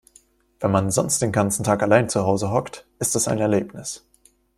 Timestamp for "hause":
2.25-2.49